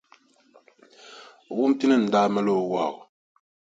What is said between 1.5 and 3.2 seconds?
Wumpini n-daa mali o wahu.